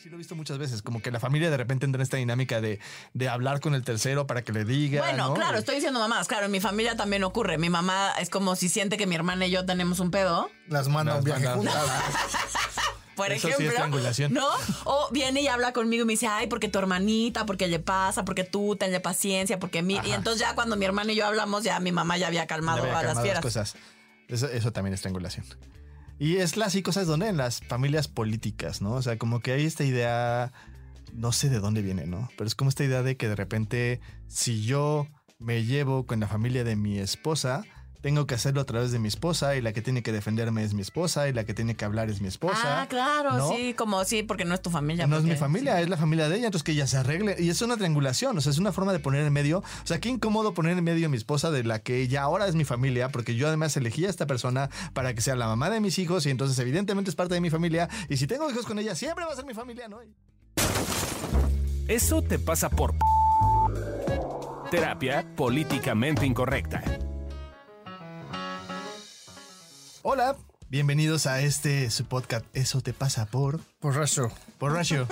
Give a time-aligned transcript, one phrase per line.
[0.00, 2.16] sí lo he visto muchas veces, como que la familia de repente entra en esta
[2.16, 2.80] dinámica de,
[3.12, 5.02] de hablar con el tercero para que le diga.
[5.02, 5.34] Bueno, ¿no?
[5.34, 6.26] claro, estoy diciendo mamás.
[6.26, 7.58] Claro, en mi familia también ocurre.
[7.58, 10.50] Mi mamá es como si siente que mi hermana y yo tenemos un pedo.
[10.68, 11.68] Las manda un Las viaje.
[13.16, 14.32] Por Eso sí es ejemplo, triangulación.
[14.32, 14.48] ¿no?
[14.84, 18.24] O viene y habla conmigo y me dice, ay, porque tu hermanita, porque le pasa,
[18.24, 20.00] porque tú tenle paciencia, porque mi...
[20.04, 22.82] Y entonces ya cuando mi hermana y yo hablamos, ya mi mamá ya había calmado
[22.82, 23.42] había a las fieras.
[23.42, 23.76] cosas.
[24.26, 25.44] Eso, eso también es triangulación.
[26.20, 27.28] Y es clásico, ¿sabes dónde?
[27.28, 28.92] En las familias políticas, ¿no?
[28.92, 30.52] O sea, como que hay esta idea,
[31.14, 32.28] no sé de dónde viene, ¿no?
[32.36, 36.28] Pero es como esta idea de que de repente, si yo me llevo con la
[36.28, 37.64] familia de mi esposa,
[38.00, 40.74] tengo que hacerlo a través de mi esposa y la que tiene que defenderme es
[40.74, 42.82] mi esposa y la que tiene que hablar es mi esposa.
[42.82, 43.48] Ah, claro, ¿no?
[43.50, 45.06] sí, como sí, porque no es tu familia.
[45.06, 47.36] no es mi familia, es la familia de ella, entonces que ella se arregle.
[47.38, 49.58] Y es una triangulación, o sea, es una forma de poner en medio.
[49.58, 52.46] O sea, qué incómodo poner en medio a mi esposa de la que ella ahora
[52.46, 55.70] es mi familia, porque yo además elegí a esta persona para que sea la mamá
[55.70, 57.88] de mis hijos y entonces evidentemente es parte de mi familia.
[58.08, 59.98] Y si tengo hijos con ella, siempre va a ser mi familia, ¿no?
[61.88, 62.94] Eso te pasa por
[64.70, 66.82] terapia políticamente incorrecta.
[70.02, 70.34] Hola,
[70.70, 72.46] bienvenidos a este su podcast.
[72.54, 73.60] Eso te pasa por.
[74.58, 75.06] Por ratio.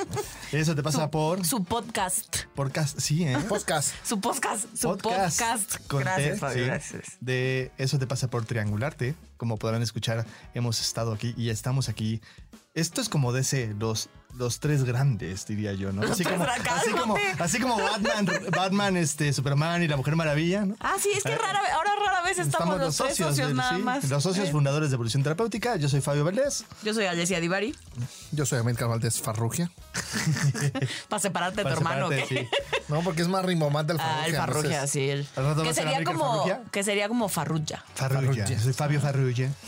[0.53, 1.45] Eso te pasa por.
[1.45, 2.45] Su podcast.
[2.55, 3.36] Podcast, sí, ¿eh?
[3.48, 3.95] Podcast.
[4.03, 4.64] Su podcast.
[4.75, 5.77] Su podcast.
[5.89, 6.67] con Gracias, T, Fabio, sí.
[6.67, 7.05] gracias.
[7.20, 9.14] De eso te pasa por triangularte.
[9.36, 12.20] Como podrán escuchar, hemos estado aquí y estamos aquí.
[12.78, 16.02] Esto es como de ese, los, los tres grandes, diría yo, ¿no?
[16.02, 20.76] Así como, así como, así como Batman, Batman, este, Superman y la Mujer Maravilla, ¿no?
[20.80, 23.76] Ah, sí, es que rara, vez- ahora rara vez estamos, los, tres socios del- nada
[23.76, 24.08] sí, más.
[24.08, 25.76] Los socios Eh, fundadores de Evolución Terapéutica.
[25.76, 26.64] Yo soy Fabio Valdés.
[26.84, 27.74] Yo soy Alessia Divari.
[28.32, 29.70] Yo soy América Valdés Farrugia.
[31.08, 32.48] Para separarte de tu hermano, ¿o separarte, ¿qué?
[32.76, 32.82] sí.
[32.88, 34.22] No, porque es más rimomante el Farrugia.
[34.22, 35.10] Ah, el Farrugia, entonces- sí.
[35.10, 36.62] El, ¿Al rato va que sería como Farrugia?
[36.70, 37.84] que sería como Farrulla.
[37.94, 38.44] Farrugia.
[38.44, 38.60] Farrugia.
[38.60, 39.52] Soy Fabio Farrugia.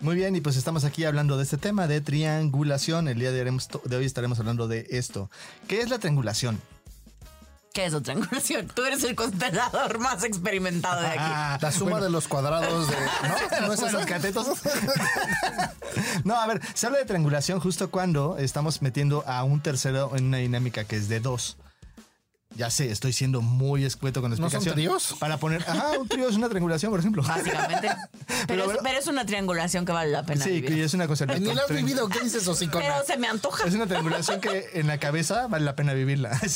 [0.00, 3.08] Muy bien, y pues estamos aquí hablando de este tema de triangulación.
[3.08, 5.28] El día de, haremos to- de hoy estaremos hablando de esto.
[5.66, 6.60] ¿Qué es la triangulación?
[7.72, 8.68] ¿Qué es otra triangulación?
[8.68, 11.16] Tú eres el constelador más experimentado de aquí.
[11.20, 12.96] Ah, La suma bueno, de los cuadrados de.
[13.60, 13.66] ¿No?
[13.66, 14.46] ¿No es los catetos.
[16.24, 20.26] no, a ver, se habla de triangulación justo cuando estamos metiendo a un tercero en
[20.26, 21.56] una dinámica que es de dos.
[22.58, 25.18] Ya sé, estoy siendo muy escueto con la ¿No son explicación.
[25.20, 27.22] Para poner, ajá, un trío es una triangulación, por ejemplo.
[27.22, 27.88] Básicamente.
[28.26, 28.80] Pero, Pero es, bueno.
[28.82, 30.44] pero es una triangulación que vale la pena.
[30.44, 30.78] Sí, vivir.
[30.78, 31.26] y es una cosa.
[31.26, 32.08] Ni lo has vivido.
[32.08, 32.84] ¿Qué dices, hocicona?
[32.84, 33.66] Pero se me antoja.
[33.66, 36.38] Es una triangulación que en la cabeza vale la pena vivirla.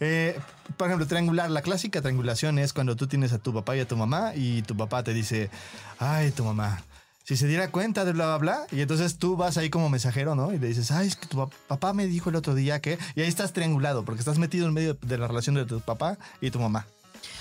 [0.00, 0.38] Eh,
[0.76, 3.88] por ejemplo, triangular, la clásica triangulación es cuando tú tienes a tu papá y a
[3.88, 5.50] tu mamá y tu papá te dice,
[5.98, 6.82] ay, tu mamá,
[7.28, 10.34] si se diera cuenta de bla, bla, bla, y entonces tú vas ahí como mensajero,
[10.34, 10.50] ¿no?
[10.54, 12.96] Y le dices, ay, es que tu pap- papá me dijo el otro día que,
[13.14, 16.16] y ahí estás triangulado porque estás metido en medio de la relación de tu papá
[16.40, 16.86] y tu mamá.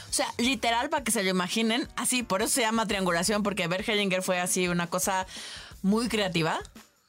[0.09, 3.65] O sea, literal, para que se lo imaginen, así, por eso se llama triangulación, porque
[3.67, 5.25] Bert Hellinger fue así una cosa
[5.83, 6.59] muy creativa.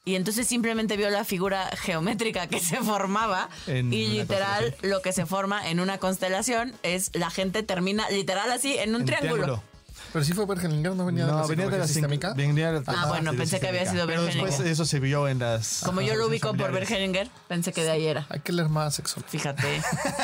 [0.05, 5.11] Y entonces simplemente vio la figura geométrica que se formaba En y literal lo que
[5.11, 9.61] se forma en una constelación es la gente termina literal así en un En triángulo.
[10.11, 12.33] Pero sí fue Bergelinger, no venía de la venía de la sistémica.
[12.33, 15.39] venía de la- Ah, bueno, pensé que había sido Pero después eso se vio en
[15.39, 15.81] las.
[15.85, 16.75] Como yo lo ubico por.
[16.79, 18.25] Hellinger, pensé que de ahí era.
[18.29, 19.21] Hay que leer más sexo.
[19.27, 19.81] Fíjate,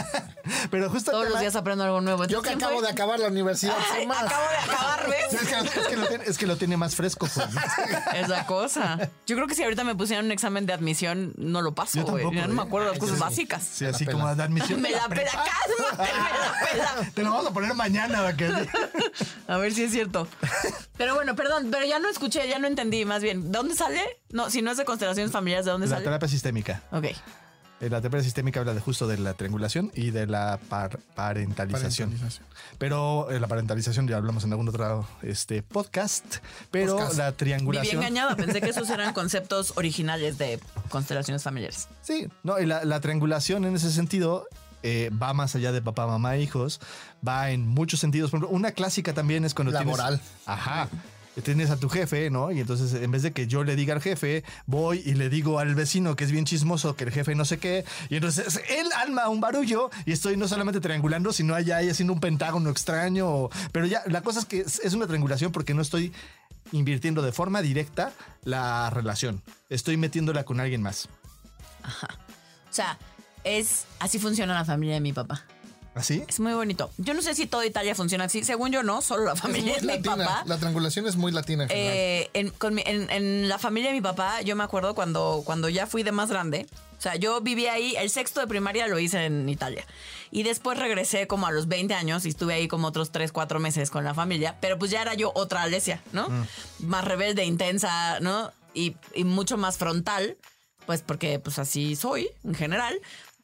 [0.71, 2.25] Pero justo todos los días aprendo algo nuevo.
[2.25, 2.87] Yo que ¿Quién acabo fue?
[2.87, 3.75] de acabar la universidad.
[3.91, 4.23] Ay, sin más.
[4.23, 5.33] acabo de acabar, ¿ves?
[5.41, 7.27] Es que, es que lo tiene, es que lo tiene más fresco.
[7.33, 7.47] pues.
[8.15, 8.97] Esa cosa.
[9.27, 12.05] Yo creo que si ahorita me pusieran un examen de admisión, no lo paso, Yo
[12.05, 12.23] güey.
[12.23, 12.65] no me ¿eh?
[12.65, 13.21] acuerdo de las cosas sí.
[13.21, 13.63] básicas.
[13.63, 14.81] Sí, así la como de admisión.
[14.81, 17.11] Me la pela, cálmate, me la pela.
[17.13, 18.51] Te lo vamos a poner mañana, va que
[19.47, 20.27] A ver si es cierto.
[20.97, 23.51] Pero bueno, perdón, pero ya no escuché, ya no entendí más bien.
[23.51, 24.01] ¿De dónde sale?
[24.31, 26.05] No, si no es de constelaciones familiares, ¿de dónde La sale?
[26.05, 26.81] terapia sistémica.
[26.91, 27.03] Ok.
[27.81, 32.11] Eh, La terapia sistémica habla de justo de la triangulación y de la par- parentalización.
[32.11, 32.47] Parentalización.
[32.77, 36.37] Pero eh, la parentalización ya hablamos en algún otro este, podcast.
[36.71, 37.17] Pero Podcast.
[37.17, 37.97] la Viví triangulación.
[37.97, 41.89] engañada, pensé que esos eran conceptos originales de constelaciones familiares.
[42.01, 44.47] Sí, no, y la, la triangulación en ese sentido
[44.85, 46.79] eh, va más allá de papá, mamá, hijos,
[47.27, 48.29] va en muchos sentidos.
[48.31, 49.87] Por ejemplo, una clásica también es cuando tienes.
[49.97, 50.21] Laboral.
[50.45, 50.87] Ajá.
[51.43, 52.49] Tienes a tu jefe, ¿no?
[52.53, 55.59] Y entonces, en vez de que yo le diga al jefe, voy y le digo
[55.59, 57.83] al vecino que es bien chismoso, que el jefe no sé qué.
[58.09, 62.13] Y entonces él alma un barullo y estoy no solamente triangulando, sino allá ahí haciendo
[62.13, 63.27] un pentágono extraño.
[63.27, 66.13] o- Pero ya, la cosa es que es una triangulación porque no estoy
[66.71, 68.13] invirtiendo de forma directa
[68.45, 69.41] la relación.
[69.69, 71.09] Estoy metiéndola con alguien más.
[71.83, 72.97] O sea,
[73.45, 75.45] es así funciona la familia de mi papá.
[75.93, 76.25] ¿Así?
[76.27, 76.91] Es muy bonito.
[76.97, 78.43] Yo no sé si toda Italia funciona así.
[78.43, 79.01] Según yo, no.
[79.01, 80.17] Solo la Es familia muy de mi latina.
[80.25, 80.43] papá.
[80.45, 81.69] La triangulación es muy latina en.
[81.71, 85.41] Eh, en, con mi- en- en la familia de mi papá, yo me acuerdo cuando,
[85.45, 86.67] cuando ya fui de más grande.
[86.97, 89.85] O sea, yo viví ahí, el sexto de primaria lo hice en Italia.
[90.31, 93.61] Y después regresé como a los 20 años y estuve ahí como otros 3, 4
[93.61, 94.57] meses con la familia.
[94.59, 96.27] Pero pues ya era yo otra Alesia, ¿no?
[96.79, 98.51] Más rebelde, intensa, ¿no?
[98.73, 100.35] Y, y mucho más frontal.
[100.85, 102.99] pues porque pues así soy en general.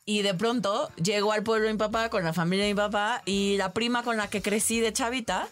[0.05, 3.21] Y de pronto llego al pueblo de mi papá con la familia de mi papá
[3.25, 5.47] y la prima con la que crecí de chavita,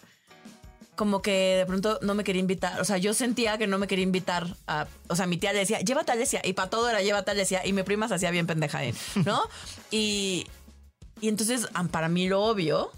[0.96, 2.80] como que de pronto no me quería invitar.
[2.80, 4.86] O sea, yo sentía que no me quería invitar a.
[5.08, 6.40] O sea, mi tía le decía, llévate a Alesia.
[6.44, 7.64] Y para todo era llévate a Alesia.
[7.66, 8.80] Y mi prima se hacía bien pendeja.
[9.24, 9.40] ¿no?
[9.90, 10.46] y,
[11.20, 12.90] y entonces, para mí lo obvio,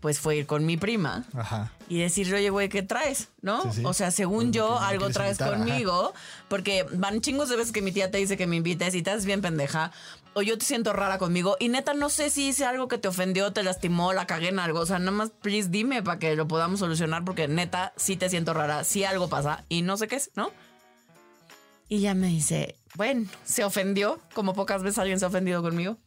[0.00, 1.72] pues fue ir con mi prima Ajá.
[1.88, 3.28] y decirle, oye, güey, ¿qué traes?
[3.42, 3.62] ¿no?
[3.64, 3.82] Sí, sí.
[3.84, 5.64] O sea, según Pues, yo, algo traes invitar, ajá.
[5.64, 6.14] conmigo,
[6.48, 9.10] porque van chingos de veces que mi tía te dice que me invites y te
[9.10, 9.92] haces bien pendeja,
[10.40, 13.08] o yo te siento rara conmigo, y neta, no sé si hice algo que te
[13.08, 16.34] ofendió, te lastimó, la cagué en algo, o sea, nada más, please, dime para que
[16.34, 20.08] lo podamos solucionar, porque neta, sí te siento rara, sí algo pasa, y no sé
[20.08, 20.50] qué es, ¿no?
[21.88, 25.98] Y ya me dice, bueno, se ofendió, como pocas veces alguien se ha ofendido conmigo.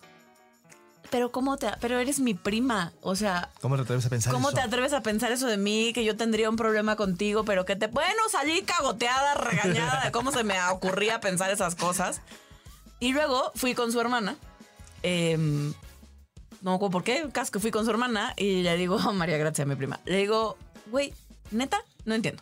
[1.11, 4.49] Pero cómo te, pero eres mi prima, o sea, ¿Cómo te atreves a pensar ¿Cómo
[4.49, 4.55] eso?
[4.55, 5.91] te atreves a pensar eso de mí?
[5.93, 7.85] Que yo tendría un problema contigo, pero que te.
[7.85, 12.21] Bueno, salí cagoteada, regañada de cómo se me ocurría pensar esas cosas.
[13.03, 14.37] Y luego fui con su hermana.
[15.01, 15.73] em,
[16.61, 19.75] no me por qué, que fui con su hermana y le digo, María Gracia, mi
[19.75, 19.99] prima.
[20.05, 21.13] Le digo, güey,
[21.51, 22.41] neta, no entiendo.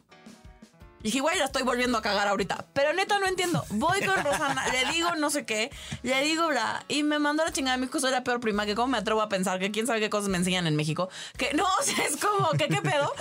[1.00, 2.68] Y dije, güey, la estoy volviendo a cagar ahorita.
[2.74, 3.66] Pero neta, no entiendo.
[3.72, 5.72] Voy con Rosana, le digo no sé qué,
[6.04, 6.86] le digo bla.
[6.88, 7.78] Y me mandó la chingada.
[7.78, 8.68] Mi hijo soy la peor prima.
[8.68, 11.10] Que cómo me atrevo a pensar que quién sabe qué cosas me enseñan en México.
[11.38, 13.12] Que no, o sea, es como, que qué pedo?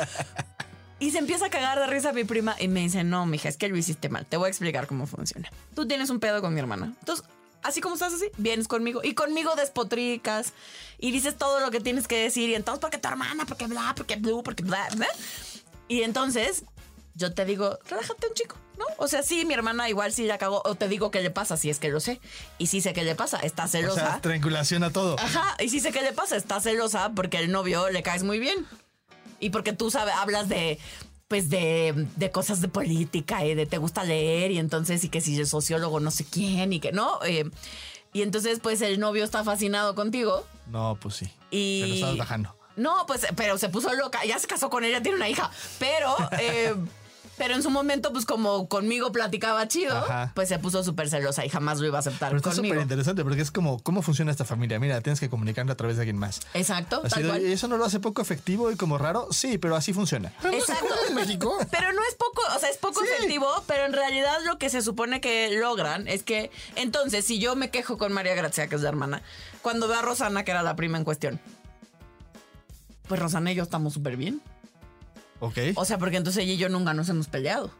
[1.00, 3.56] Y se empieza a cagar de risa mi prima y me dice, no, mija, es
[3.56, 4.26] que lo hiciste mal.
[4.26, 5.50] Te voy a explicar cómo funciona.
[5.74, 6.92] Tú tienes un pedo con mi hermana.
[7.00, 7.24] Entonces,
[7.62, 9.00] así como estás así, vienes conmigo.
[9.02, 10.52] Y conmigo despotricas.
[10.98, 12.50] Y dices todo lo que tienes que decir.
[12.50, 15.08] Y entonces, porque tu hermana, porque bla, porque blue, porque bla, bla.
[15.88, 16.64] Y entonces,
[17.14, 18.84] yo te digo, relájate un chico, ¿no?
[18.98, 20.60] O sea, sí, mi hermana igual sí la cagó.
[20.66, 22.20] O te digo qué le pasa, si es que lo sé.
[22.58, 24.00] Y sí sé qué le pasa, está O celosa.
[24.00, 25.18] sea, triangulación a todo.
[25.18, 28.38] Ajá, y sí sé qué le pasa, está celosa porque el novio le caes muy
[28.38, 28.66] bien.
[29.40, 30.78] Y porque tú sabes, hablas de
[31.28, 35.20] pues de, de cosas de política y de te gusta leer y entonces y que
[35.20, 37.20] si el sociólogo no sé quién y que no.
[37.24, 37.48] eh,
[38.12, 41.30] y entonces pues el novio está fascinado contigo No, pues sí.
[41.52, 41.82] y...
[41.82, 42.56] Te lo estabas bajando.
[42.76, 44.24] No, pues, pero se puso loca.
[44.24, 45.50] Ya se casó con ella, tiene una hija.
[45.78, 46.74] Pero, eh,
[47.40, 50.30] pero en su momento, pues como conmigo platicaba chido, Ajá.
[50.34, 52.74] pues se puso súper celosa y jamás lo iba a aceptar Pero está conmigo.
[52.74, 54.78] súper interesante porque es como, ¿cómo funciona esta familia?
[54.78, 56.40] Mira, tienes que comunicarlo a través de alguien más.
[56.52, 57.42] Exacto, Así tal de, cual.
[57.46, 59.26] ¿y ¿Eso no lo hace poco efectivo y como raro?
[59.30, 60.30] Sí, pero así funciona.
[60.52, 60.94] Exacto.
[61.08, 61.56] en México.
[61.70, 63.06] Pero no es poco, o sea, es poco Sí.
[63.16, 67.56] efectivo, pero en realidad lo que se supone que logran es que, entonces, si yo
[67.56, 69.22] me quejo con María Gracia, que es la hermana,
[69.62, 71.40] cuando veo a Rosana, que era la prima en cuestión,
[73.08, 74.42] pues Rosana y yo estamos súper bien.
[75.40, 75.58] ¿Ok?
[75.74, 77.70] O sea, porque entonces ella y yo nunca nos hemos peleado.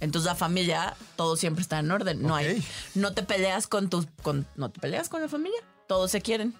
[0.00, 2.22] Entonces la familia, todo siempre está en orden.
[2.22, 2.64] No hay,
[2.94, 5.60] no te peleas con tus, con, no te peleas con la familia.
[5.86, 6.54] Todos se quieren.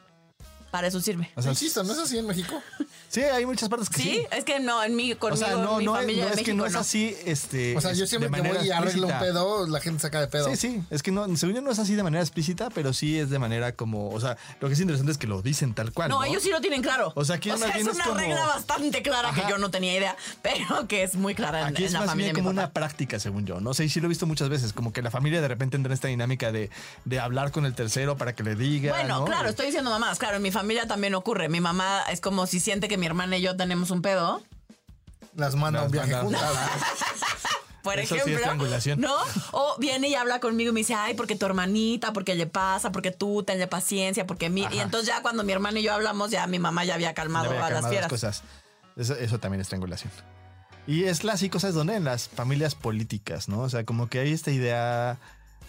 [0.74, 1.30] Para eso sirve.
[1.36, 2.60] O sea, Insisto, ¿no es así en México?
[3.08, 4.10] sí, hay muchas partes que ¿Sí?
[4.10, 4.26] sí.
[4.32, 6.30] es que no, en mi, conmigo, O sea, no, en mi no, es- familia no,
[6.30, 7.76] de es que México, no es así, este.
[7.76, 9.20] O sea, yo siempre de que voy manera y arreglo un explícita.
[9.40, 10.50] pedo, la gente saca de pedo.
[10.50, 13.16] Sí, sí, es que no, según yo no es así de manera explícita, pero sí
[13.16, 15.92] es de manera como, o sea, lo que es interesante es que lo dicen tal
[15.92, 16.08] cual.
[16.08, 17.12] No, No, ellos sí lo tienen claro.
[17.14, 19.42] O sea, aquí más es bien es una como- regla bastante clara Ajá.
[19.44, 22.00] que yo no tenía idea, pero que es muy clara en, Aquí en es la
[22.00, 22.66] más familia bien de mi como papá.
[22.66, 23.60] una práctica, según yo.
[23.60, 25.76] No sé, y sí lo he visto muchas veces, como que la familia de repente
[25.76, 26.68] entra en esta dinámica de,
[27.04, 28.90] de hablar con el tercero para que le diga.
[28.92, 29.24] Bueno, ¿no?
[29.26, 30.18] claro, estoy diciendo mamás.
[30.18, 31.49] Claro, en mi familia también ocurre.
[31.49, 34.43] Mi mamá es como si siente que mi hermana y yo tenemos un pedo.
[35.37, 36.52] Las manda a un Las viaje manda- juntas.
[37.82, 38.99] Por Eso sí es ejemplo, triangulación.
[39.00, 39.12] ¿no?
[39.52, 42.91] O viene y habla conmigo y me dice, ay, porque tu hermanita, porque le pasa,
[42.93, 44.62] porque tú tenle paciencia, porque mi...
[44.62, 44.82] Y Ajá.
[44.84, 47.50] entonces ya cuando mi hermana y yo hablamos, ya mi mamá ya había Ya calmado
[47.50, 48.08] había a las calmado fieras.
[48.08, 48.43] cosas.
[48.96, 50.10] Eso, eso también es triangulación.
[50.86, 51.94] Y es clásico, ¿sabes dónde?
[51.96, 53.60] En las familias políticas, ¿no?
[53.60, 55.19] O sea, como que hay esta idea,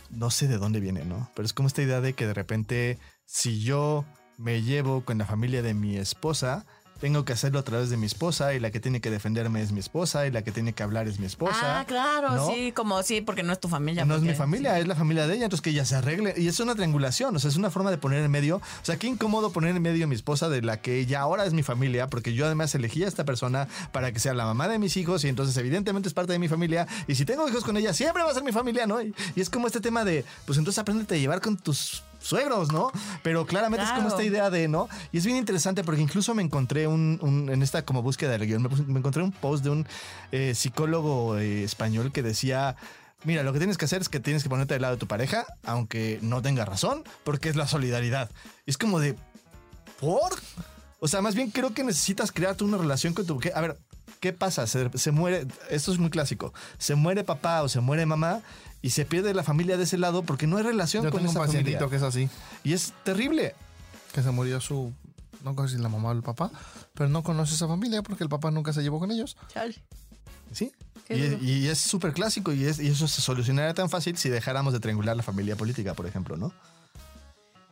[0.09, 1.29] no sé de dónde viene, ¿no?
[1.35, 4.05] Pero es como esta idea de que de repente, si yo
[4.37, 6.65] me llevo con la familia de mi esposa,
[6.99, 9.71] tengo que hacerlo a través de mi esposa y la que tiene que defenderme es
[9.71, 11.81] mi esposa y la que tiene que hablar es mi esposa.
[11.81, 12.49] Ah, claro, ¿no?
[12.49, 14.05] sí, como sí, porque no es tu familia.
[14.05, 16.33] No es mi familia, es la familia de ella, entonces que ella se arregle.
[16.37, 18.57] Y es una triangulación, o sea, es una forma de poner en medio.
[18.57, 21.45] O sea, qué incómodo poner en medio a mi esposa de la que ella ahora
[21.45, 24.67] es mi familia, porque yo además elegí a esta persona para que sea la mamá
[24.67, 26.87] de mis hijos y entonces evidentemente es parte de mi familia.
[27.07, 29.01] Y si tengo hijos con ella, siempre va a ser mi familia, ¿no?
[29.01, 32.71] Y, y es como este tema de, pues entonces apréndete a llevar con tus suegros,
[32.71, 32.91] ¿no?
[33.23, 34.87] Pero claramente es como esta idea de, ¿no?
[35.11, 38.45] Y es bien interesante porque incluso me encontré un, un- en esta como búsqueda del
[38.47, 39.87] guion, me, encontré un post de un
[40.31, 42.75] eh, psicólogo eh, español que decía,
[43.23, 45.07] mira, lo que tienes que hacer es que tienes que ponerte del lado de tu
[45.07, 48.29] pareja, aunque no tenga razón, porque es la solidaridad.
[48.65, 49.15] Y es como de,
[49.99, 50.33] ¿por?
[50.99, 53.39] O sea, más bien creo que necesitas crearte una relación con tu...
[53.39, 53.77] que- A ver,
[54.19, 54.65] ¿qué pasa?
[54.67, 58.41] Se, se muere, esto es muy clásico, se muere papá o se muere mamá
[58.85, 61.31] y se pierde la familia de ese lado porque no hay relación Yo con tengo
[61.31, 61.79] un esa familia.
[61.79, 62.29] pacientito que es así,
[62.63, 63.55] Y es terrible.
[64.13, 64.93] que se murió su...
[65.43, 66.51] No sé si la mamá o el papá,
[66.93, 69.37] pero no conoce esa familia porque el papá nunca se llevó con ellos.
[69.53, 69.75] Chale.
[70.51, 70.71] Sí.
[71.09, 74.79] Y es súper clásico y, es, y eso se solucionaría tan fácil si dejáramos de
[74.79, 76.51] triangular la familia política, por ejemplo, ¿no?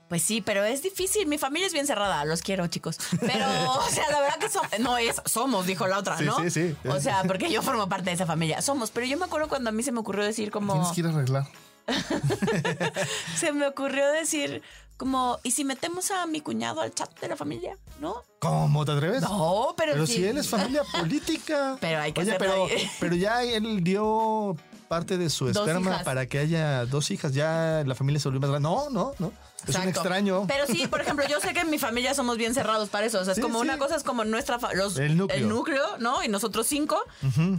[0.09, 1.25] Pues sí, pero es difícil.
[1.27, 2.23] Mi familia es bien cerrada.
[2.25, 2.97] Los quiero, chicos.
[3.19, 3.45] Pero,
[3.79, 4.69] o sea, la verdad que somos.
[4.79, 6.39] No es, somos, dijo la otra, Sí, ¿no?
[6.39, 6.75] sí, sí.
[6.87, 8.61] O sea, porque yo formo parte de esa familia.
[8.61, 8.91] Somos.
[8.91, 10.73] Pero yo me acuerdo cuando a mí se me ocurrió decir como.
[10.73, 11.47] Tienes que ir a arreglar.
[13.35, 14.61] Se me ocurrió decir
[14.97, 15.39] como.
[15.43, 17.77] ¿Y si metemos a mi cuñado al chat de la familia?
[17.99, 18.23] ¿No?
[18.39, 19.21] ¿Cómo te atreves?
[19.21, 21.77] No, pero, Pero si él es familia política.
[21.81, 22.89] Pero hay que Oye, pero, ahí.
[22.99, 24.55] pero ya él dio
[24.87, 27.33] parte de su esperma para que haya dos hijas.
[27.33, 28.69] Ya la familia se volvió más grande.
[28.69, 29.31] No, no, no.
[29.67, 30.45] Es un extraño.
[30.47, 33.19] Pero sí, por ejemplo, yo sé que en mi familia somos bien cerrados para eso.
[33.19, 33.65] O sea, es Sí, como sí.
[33.67, 34.59] una cosa, es como nuestra.
[34.73, 35.97] Los, El núcleo.
[35.99, 36.23] ¿no?
[36.23, 36.99] Y nosotros cinco.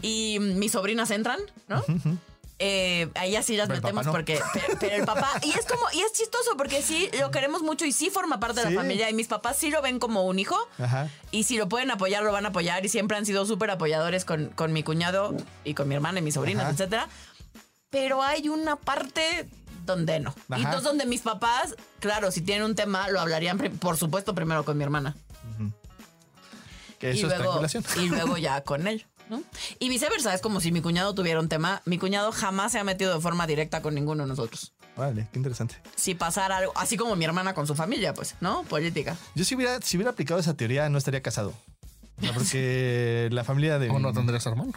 [0.03, 1.83] Y mis sobrinas entran, ¿no?
[2.61, 4.13] Eh, ahí así las Pero metemos no.
[4.13, 7.63] porque pero, pero el papá y es como y es chistoso porque sí lo queremos
[7.63, 10.23] mucho y sí forma parte de la familia y mis papás sí lo ven como
[10.25, 11.09] un hijo Ajá.
[11.33, 14.25] y si lo pueden apoyar lo van a apoyar y siempre han sido súper apoyadores
[14.25, 15.35] con, con mi cuñado
[15.65, 16.73] y con mi hermana y mis sobrinas Ajá.
[16.75, 17.09] etcétera
[17.91, 19.49] pero hay una parte
[19.85, 23.97] donde no y entonces donde mis papás claro si tienen un tema lo hablarían por
[23.97, 25.17] supuesto primero con mi hermana
[26.99, 27.85] Que y eso es luego, triangulación.
[28.01, 29.05] y luego ya con él.
[29.29, 29.43] ¿no?
[29.79, 31.83] Y viceversa, es como si mi cuñado tuviera un tema.
[31.87, 34.73] Mi cuñado jamás se ha metido de forma directa con ninguno de nosotros.
[34.97, 35.77] Vale, qué interesante.
[35.97, 38.63] Si pasara algo, así como mi hermana con su familia, pues, ¿no?
[38.65, 39.17] Política.
[39.35, 41.53] Yo si hubiera, si hubiera aplicado esa teoría, no estaría casado.
[42.35, 43.91] Porque la familia de.
[43.91, 44.73] ¿O no tendrías hermano?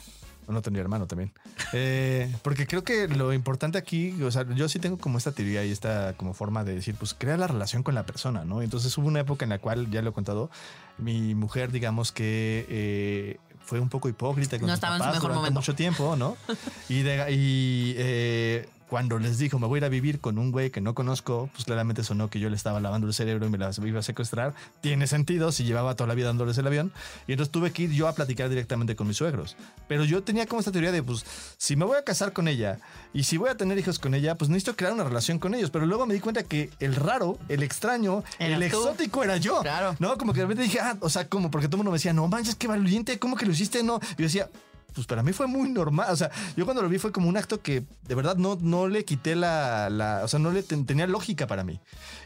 [0.48, 1.32] No tendría hermano también.
[1.74, 5.66] Eh, porque creo que lo importante aquí, o sea, yo sí tengo como esta teoría
[5.66, 8.62] y esta como forma de decir, pues crea la relación con la persona, ¿no?
[8.62, 10.50] Entonces hubo una época en la cual, ya lo he contado,
[10.98, 15.10] mi mujer, digamos que eh, fue un poco hipócrita con No sus estaba en su
[15.10, 15.60] mejor momento.
[15.60, 16.38] mucho tiempo, ¿no?
[16.90, 20.52] Y, de- y eh, cuando les dijo, me voy a ir a vivir con un
[20.52, 23.50] güey que no conozco, pues claramente sonó que yo le estaba lavando el cerebro y
[23.50, 24.54] me la iba a secuestrar.
[24.82, 26.92] Tiene sentido si llevaba toda la vida dándoles el avión.
[27.28, 29.56] Y entonces tuve que ir yo a platicar directamente con mis suegros.
[29.88, 31.26] Pero yo tenía como esta teoría de, pues,
[31.58, 32.80] si me voy a casar con ella
[33.14, 35.70] y si voy a tener hijos con ella, pues necesito crear una relación con ellos.
[35.70, 38.64] Pero luego me di cuenta que el raro, el extraño, el tú.
[38.64, 39.62] exótico era yo.
[39.62, 39.96] Claro.
[40.00, 41.98] No, como que de repente dije, ah, o sea, como porque todo el mundo me
[41.98, 43.84] decía, no manches, qué valiente, ¿cómo que lo hiciste?
[43.84, 44.00] No.
[44.14, 44.50] Y yo decía,
[44.98, 46.08] pues para mí fue muy normal.
[46.12, 48.88] O sea, yo cuando lo vi fue como un acto que de verdad no, no
[48.88, 51.80] le quité la, la- O sea, no le ten- tenía lógica para mí.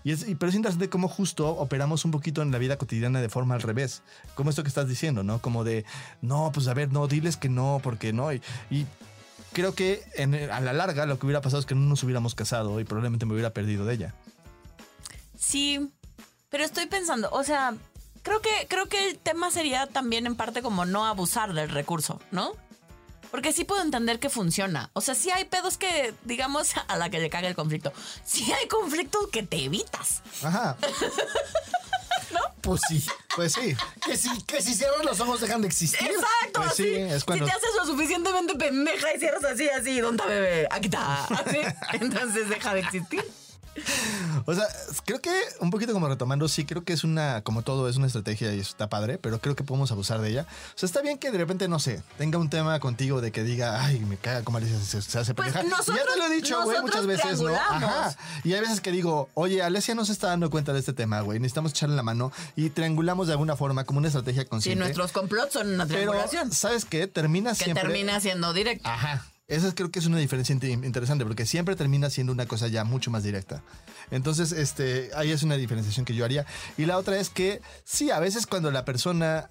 [0.04, 3.28] Y es, pero es interesante cómo justo operamos un poquito en la vida cotidiana de
[3.30, 4.02] forma al revés.
[4.36, 5.40] Como esto que estás diciendo, ¿no?
[5.42, 5.84] Como de,
[6.22, 8.32] no, pues a ver, no, diles que no, porque no.
[8.34, 8.42] Y,
[9.54, 10.02] creo que
[10.52, 13.26] a la larga lo que hubiera pasado es que no nos hubiéramos casado y probablemente
[13.26, 14.16] me hubiera perdido de ella.
[15.38, 15.92] Sí,
[16.50, 17.74] pero estoy pensando, o sea,
[18.24, 22.20] creo que, creo que el tema sería también en parte como no abusar del recurso,
[22.32, 22.54] ¿no?
[23.32, 24.90] Porque sí puedo entender que funciona.
[24.94, 27.94] O sea, sí hay pedos que, digamos, a la que le caga el conflicto.
[28.26, 30.22] Sí hay conflictos que te evitas.
[30.44, 30.76] Ajá.
[32.62, 33.04] Pues sí.
[33.36, 33.76] Pues sí.
[34.06, 36.00] Que si, que si cierran los ojos dejan de existir.
[36.08, 37.02] Exacto, Pues sí, así.
[37.14, 40.68] es cuando- Si te haces lo suficientemente pendeja y cierras así, así, ¿dónde bebé?
[40.70, 41.24] Aquí está.
[41.26, 41.58] Así.
[41.94, 43.26] Entonces deja de existir.
[44.46, 44.66] O sea,
[45.06, 48.08] creo que un poquito como retomando, sí, creo que es una, como todo, es una
[48.08, 50.46] estrategia y está padre, pero creo que podemos abusar de ella.
[50.76, 53.44] O sea, está bien que de repente, no sé, tenga un tema contigo de que
[53.44, 55.70] diga, ay, me caga como Alicia se, se hace Pues pendeja.
[55.78, 57.54] nosotros- ya te lo he dicho, güey, muchas veces, ¿no?
[57.56, 58.16] Ajá.
[58.44, 61.22] Y hay veces que digo, oye, Alesia no se está dando cuenta de este tema,
[61.22, 64.80] güey, necesitamos echarle la mano y triangulamos de alguna forma como una estrategia consciente.
[64.84, 66.52] nuestros complots son una pero, triangulación.
[66.52, 67.08] ¿sabes qué?
[67.08, 67.84] Termina Que siempre...
[67.84, 68.88] termina siendo directo.
[68.90, 69.26] Ajá.
[69.52, 72.84] Esa creo que es una diferencia in- interesante porque siempre termina siendo una cosa ya
[72.84, 73.62] mucho más directa.
[74.10, 76.46] Entonces, este, ahí es una diferenciación que yo haría.
[76.78, 79.48] Y la otra es que sí, a veces cuando la persona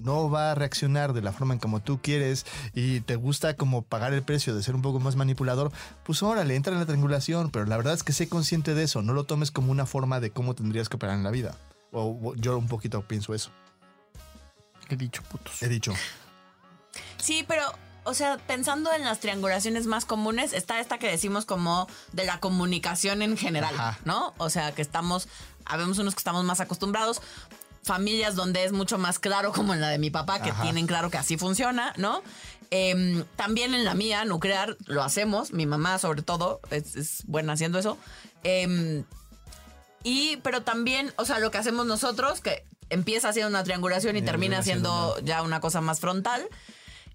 [0.00, 3.82] no va a reaccionar de la forma en como tú quieres y te gusta como
[3.82, 5.72] pagar el precio de ser un poco más manipulador,
[6.04, 9.02] pues órale, entra en la triangulación, pero la verdad es que sé consciente de eso,
[9.02, 11.56] no lo tomes como una forma de cómo tendrías que operar en la vida.
[11.90, 13.50] O, o yo un poquito pienso eso.
[14.88, 15.62] He dicho putos.
[15.62, 15.92] He dicho.
[17.18, 17.62] Sí, pero,
[18.08, 22.40] o sea, pensando en las triangulaciones más comunes, está esta que decimos como de la
[22.40, 23.98] comunicación en general, Ajá.
[24.06, 24.32] ¿no?
[24.38, 25.28] O sea, que estamos,
[25.66, 27.20] habemos unos que estamos más acostumbrados,
[27.82, 30.62] familias donde es mucho más claro, como en la de mi papá, que Ajá.
[30.62, 32.22] tienen claro que así funciona, ¿no?
[32.70, 37.52] Em, también en la mía, nuclear, lo hacemos, mi mamá sobre todo es, es buena
[37.52, 37.98] haciendo eso.
[38.42, 39.04] Em,
[40.02, 44.22] y, pero también, o sea, lo que hacemos nosotros, que empieza siendo una triangulación y
[44.22, 46.48] termina siendo ya una cosa más frontal,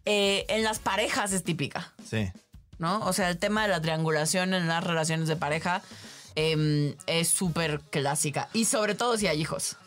[0.06, 2.32] eh, en las parejas es típica, Sí.
[2.78, 3.00] ¿no?
[3.06, 5.82] O sea, el tema de la triangulación en las relaciones de pareja
[6.36, 8.50] em, es súper clásica.
[8.54, 9.78] Y sobre todo si hay hijos,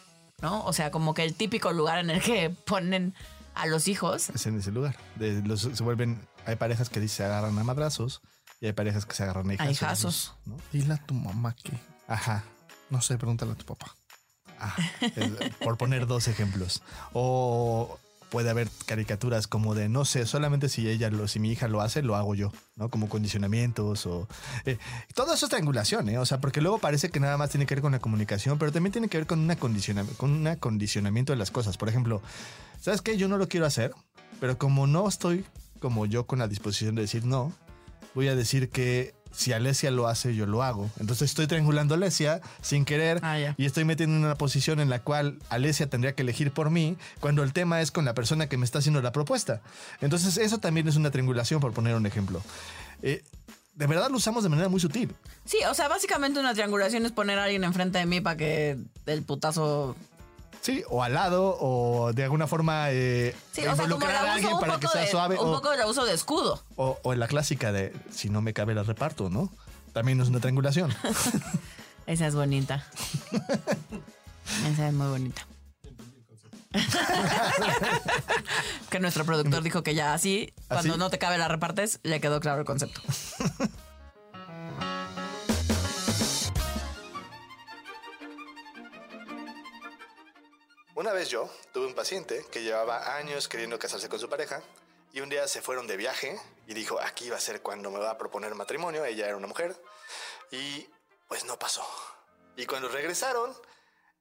[0.41, 0.65] ¿no?
[0.65, 3.15] O sea, como que el típico lugar en el que ponen
[3.55, 4.31] a los hijos.
[4.31, 4.97] es en ese lugar.
[5.17, 8.21] De los- se vuelven, hay parejas que se agarran a madrazos
[8.61, 9.73] y hay parejas que se agarran a hijazos.
[9.73, 10.35] hijazos.
[10.45, 10.57] ¿no?
[10.73, 11.73] Dile a tu mamá que.
[12.09, 12.45] Ajá.
[12.91, 13.95] No sé, pregúntale a tu papá.
[14.59, 14.83] ajá.
[15.01, 15.33] Es-
[15.65, 16.83] por poner dos ejemplos.
[17.13, 17.99] O
[18.31, 21.81] puede haber caricaturas como de, no sé, solamente si ella lo, si mi hija lo
[21.81, 22.91] hace, lo hago yo, ¿no?
[22.91, 24.29] Como condicionamientos o...
[24.65, 24.79] eh,
[25.15, 26.19] todo eso es triangulación, ¿eh?
[26.19, 28.73] O sea, porque luego parece que nada más tiene que ver con la comunicación, pero
[28.73, 31.77] también tiene que ver con, una con un acondicionamiento de las cosas.
[31.77, 32.23] Por ejemplo,
[32.81, 33.17] ¿sabes qué?
[33.17, 33.93] Yo no lo quiero hacer,
[34.41, 35.45] pero como no estoy
[35.81, 37.53] como yo con la disposición de decir no,
[38.15, 40.91] voy a decir que si Alesia lo hace, yo lo hago.
[40.99, 44.89] Entonces estoy triangulando a Alesia sin querer Ah, y estoy metiendo en una posición en
[44.89, 48.49] la cual Alesia tendría que elegir por mí cuando el tema es con la persona
[48.49, 49.61] que me está haciendo la propuesta.
[50.01, 52.43] Entonces eso también es una triangulación, por poner un ejemplo.
[53.03, 53.23] Eh,
[53.75, 55.15] de verdad lo usamos de manera muy sutil.
[55.45, 58.79] Sí, o sea, básicamente una triangulación es poner a alguien enfrente de mí para que
[59.07, 59.95] el putazo.
[60.67, 64.59] Sí, o al lado, o de alguna forma eh, Sí, o sea, como a alguien
[64.59, 65.39] para que sea de, suave.
[65.39, 66.61] un o- poco el abuso de escudo.
[66.75, 69.49] O, o en la clásica de si no me cabe la reparto, ¿no?
[69.93, 70.93] También es una triangulación.
[72.09, 72.85] Esa es bonita.
[74.69, 75.47] Esa es muy bonita.
[78.91, 80.99] que nuestro productor dijo que ya así, cuando ¿Así?
[80.99, 83.01] no te cabe la repartes, le quedó claro el concepto.
[91.07, 94.61] Una vez yo tuve un paciente que llevaba años queriendo casarse con su pareja
[95.13, 96.37] y un día se fueron de viaje
[96.67, 99.47] y dijo, aquí va a ser cuando me va a proponer matrimonio, ella era una
[99.47, 99.81] mujer
[100.51, 100.85] y
[101.29, 101.87] pues no pasó.
[102.57, 103.57] Y cuando regresaron,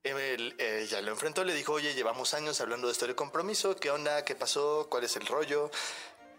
[0.04, 3.90] él- ella lo enfrentó, le dijo, oye, llevamos años hablando de esto de compromiso, ¿qué
[3.90, 4.24] onda?
[4.24, 4.86] ¿Qué pasó?
[4.88, 5.72] ¿Cuál es el rollo?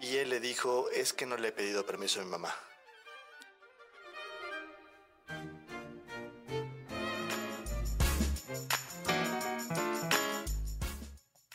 [0.00, 2.54] Y él le dijo, es que no le he pedido permiso a mi mamá.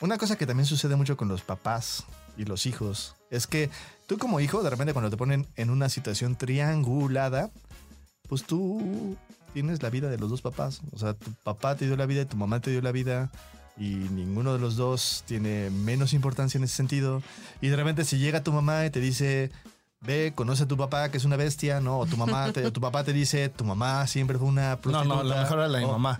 [0.01, 2.03] Una cosa que también sucede mucho con los papás
[2.38, 3.70] y los hijos es que
[4.08, 7.51] tú como hijo, de repente cuando te ponen en una situación triangulada,
[8.27, 9.15] pues tú
[9.53, 10.81] tienes la vida de los dos papás.
[10.93, 13.29] O sea, tu papá te dio la vida y tu mamá te dio la vida
[13.77, 17.22] y ninguno de los dos tiene menos importancia en ese sentido.
[17.62, 19.51] Y de repente si llega tu mamá y te dice,
[20.01, 22.00] ve, conoce a tu papá que es una bestia, ¿no?
[22.00, 24.81] O tu mamá, te, o tu papá te dice, tu mamá siempre fue una No,
[24.81, 25.15] prostituta.
[25.15, 26.20] no, lo mejor era la de mi mamá.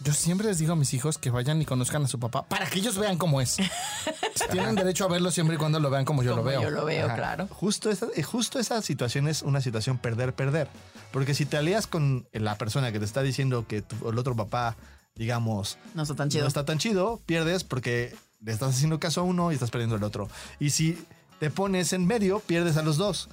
[0.00, 2.66] Yo siempre les digo a mis hijos que vayan y conozcan a su papá para
[2.66, 3.56] que ellos vean cómo es.
[4.52, 6.62] Tienen derecho a verlo siempre y cuando lo vean como yo Como lo veo.
[6.62, 7.14] yo lo veo, Ajá.
[7.16, 7.48] claro.
[7.48, 10.68] Justo esa, eh, justo esa situación es una situación perder-perder.
[11.12, 14.36] Porque si te alías con la persona que te está diciendo que tu- el otro
[14.36, 14.76] papá,
[15.14, 16.42] digamos, No está tan chido.
[16.42, 19.96] no está tan chido, pierdes porque le estás haciendo caso a uno y estás perdiendo
[19.96, 20.28] al otro.
[20.60, 21.02] Y si
[21.40, 23.28] te pones en medio, pierdes a los dos.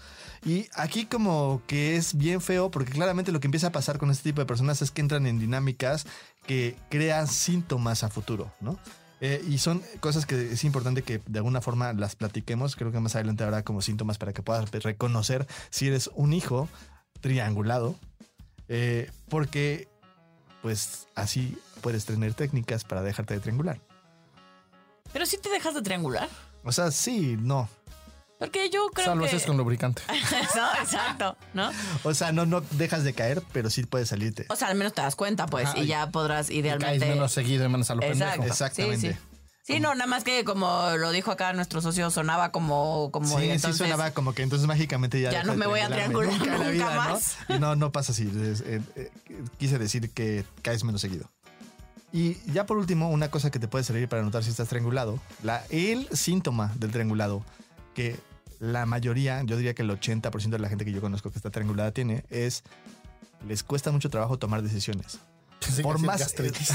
[0.46, 4.12] Y aquí como que es bien feo porque claramente lo que empieza a pasar con
[4.12, 6.06] este tipo de personas es que entran en dinámicas
[6.46, 8.78] que crean síntomas a futuro, ¿no?
[9.22, 12.76] Eh, y son cosas que es importante que de alguna forma las platiquemos.
[12.76, 16.68] Creo que más adelante habrá como síntomas para que puedas reconocer si eres un hijo
[17.22, 17.96] triangulado.
[18.68, 19.88] eh, porque
[20.62, 23.80] pues así puedes tener técnicas para dejarte de triangular.
[25.12, 26.30] Pero si te dejas de triangular.
[26.64, 27.70] O sea, sí, no.
[28.44, 29.30] Porque yo creo Salvo que...
[29.30, 30.02] si es con lubricante.
[30.56, 31.72] no, exacto, ¿no?
[32.04, 34.48] O sea, no, no dejas de caer, pero sí puedes salirte.
[34.50, 37.06] O sea, al menos te das cuenta, pues, Ajá, y y- ya podrás Caes idealmente...
[37.06, 38.32] menos seguido y menos a lo Exacto.
[38.42, 38.52] pendejo.
[38.52, 39.14] Exactamente.
[39.14, 39.76] Sí, sí.
[39.76, 43.12] Sí, no, nada más que como lo dijo acá nuestro socio, sonaba como...
[43.12, 45.32] como Sí, y entonces, sí sonaba como que entonces mágicamente ya...
[45.32, 47.14] Ya no me voy a triangular nunca vida, ¿no?
[47.14, 47.38] más.
[47.48, 48.24] Y no, no pasa así.
[48.24, 49.10] Es, eh, eh,
[49.58, 51.30] quise decir que caes menos seguido.
[52.12, 55.18] Y ya por último, una cosa que te puede servir para notar si estás triangulado,
[55.44, 57.46] la, el síntoma del triangulado,
[57.96, 58.18] que
[58.64, 61.50] la mayoría, yo diría que el 80% de la gente que yo conozco que está
[61.50, 62.64] triangulada tiene, es
[63.48, 65.20] les cuesta mucho trabajo tomar decisiones.
[65.60, 66.70] Pensé Por más gastritis.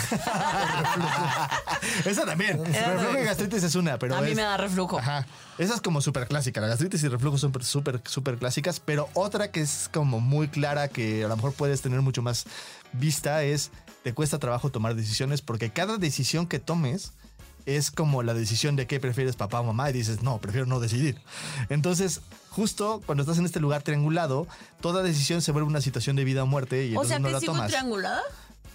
[2.05, 2.65] Esa también.
[2.65, 4.99] Reflujo y gastritis es una, pero a mí es- me da reflujo.
[4.99, 5.27] Ajá.
[5.59, 6.61] Esa es como súper clásica.
[6.61, 8.81] La gastritis y reflujo son súper, súper clásicas.
[8.81, 12.45] Pero otra que es como muy clara, que a lo mejor puedes tener mucho más
[12.93, 13.71] vista, es
[14.05, 17.13] te cuesta trabajo tomar decisiones porque cada decisión que tomes
[17.77, 20.81] es como la decisión de qué prefieres papá o mamá y dices, no, prefiero no
[20.81, 21.21] decidir.
[21.69, 24.47] Entonces, justo cuando estás en este lugar triangulado,
[24.81, 27.29] toda decisión se vuelve una situación de vida o muerte y o entonces sea, no
[27.29, 27.69] que la tomas.
[27.69, 28.23] triangulada.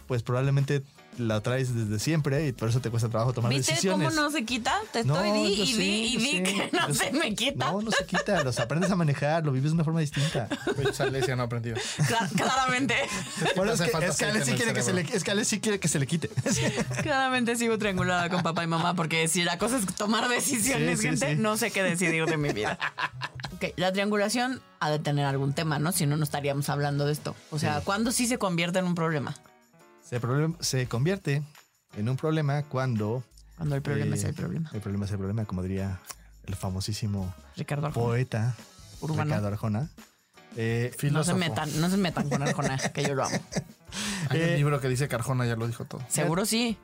[0.07, 0.83] Pues probablemente
[1.17, 4.09] la traes desde siempre y por eso te cuesta trabajo tomar ¿Viste decisiones.
[4.09, 4.75] cómo no se quita?
[4.91, 7.05] Te No, estoy di yo y sé, di y yo di que no yo se
[7.05, 7.11] sé.
[7.13, 7.71] me quita.
[7.71, 8.43] No, no se quita.
[8.43, 10.47] Los aprendes a manejar, lo vives de una forma distinta.
[10.89, 11.75] Esa Alesia no aprendió.
[11.75, 12.95] Cla- claramente,
[13.55, 15.59] Bueno, es que, es que Ale sí quiere que se le, es que Ale sí
[15.59, 16.29] quiere que se le quite.
[17.03, 21.03] claramente sigo triangulada con papá y mamá porque si la cosa es tomar decisiones, Sí,
[21.03, 21.41] sí, gente, sí.
[21.41, 22.77] no sé qué decidir de mi vida.
[23.55, 25.91] Ok, la triangulación ha de tener algún tema, ¿no?
[25.91, 27.35] Si no, no estaríamos hablando de esto.
[27.51, 29.35] O sea, ¿cuándo sí se convierte en un problema?
[30.03, 31.41] Se, problem- se convierte
[31.97, 33.23] en un problema cuando...
[33.57, 34.69] Cuando el problema eh, es el problema.
[34.73, 35.99] El problema es el problema, como diría
[36.45, 38.05] el famosísimo Ricardo Arjona.
[38.05, 38.55] poeta
[38.99, 39.23] Urbano.
[39.23, 39.89] Ricardo Arjona.
[40.55, 41.37] Eh, No se Filósofo.
[41.37, 43.39] metan, no se metan con Arjona, que yo lo amo.
[44.29, 46.01] Hay Eh, un libro que dice que Arjona ya lo dijo todo.
[46.09, 46.77] Seguro sí.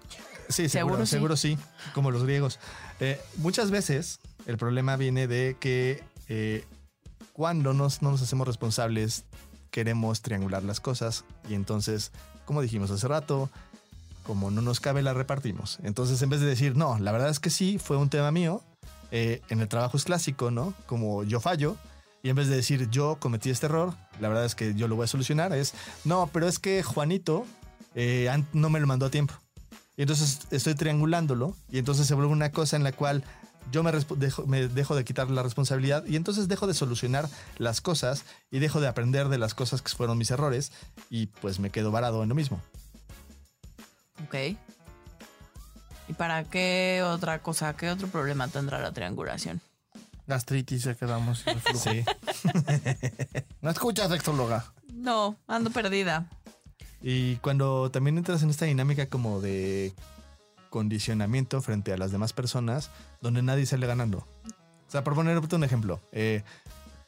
[0.48, 1.58] Sí, seguro, seguro, sí.
[1.94, 2.60] como los griegos.
[3.00, 6.66] Eh, muchas veces el problema viene de que eh,
[7.34, 9.26] cuando nos, no nos hacemos responsables,
[9.70, 12.12] queremos triangular las cosas y entonces,
[12.50, 13.48] como dijimos hace rato,
[14.24, 15.78] como no nos cabe, la repartimos.
[15.84, 18.64] Entonces, en vez de decir, no, la verdad es que sí, fue un tema mío,
[19.12, 20.74] eh, en el trabajo es clásico, ¿no?
[20.88, 21.78] Como yo fallo,
[22.24, 24.96] y en vez de decir yo cometí este error, la verdad es que yo lo
[24.96, 27.46] voy a solucionar, es, no, pero es que Juanito
[27.94, 29.36] eh, no me lo mandó a tiempo.
[29.96, 33.24] Y entonces estoy triangulándolo y entonces se vuelve una cosa en la cual
[33.72, 37.82] yo me, dejo, me dejo de quitar la responsabilidad y entonces dejo de solucionar las
[37.82, 40.72] cosas y dejo de aprender de las cosas que fueron mis errores
[41.10, 42.62] y pues me quedo varado en lo mismo.
[44.26, 44.36] Ok.
[46.08, 49.62] ¿Y para qué otra cosa, qué otro problema tendrá la triangulación?
[50.26, 51.44] Gastritis, ya quedamos.
[51.76, 52.04] Sí.
[53.62, 54.74] ¿No escuchas, sexóloga?
[54.94, 56.28] No, ando perdida.
[57.02, 59.94] Y cuando también entras en esta dinámica como de
[60.70, 62.90] condicionamiento frente a las demás personas,
[63.22, 64.20] donde nadie sale ganando.
[64.88, 66.44] O sea, por ponerte un ejemplo, eh,